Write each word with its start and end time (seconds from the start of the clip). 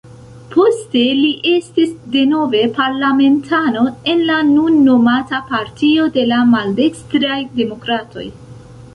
Poste 0.53 1.01
li 1.17 1.27
estis 1.49 1.91
denove 2.15 2.61
parlamentano, 2.77 3.83
en 4.13 4.23
la 4.29 4.37
nun 4.47 4.79
nomata 4.87 5.41
Partio 5.51 6.07
de 6.15 6.23
la 6.31 6.39
Maldekstraj 6.55 7.37
Demokratoj. 7.61 8.25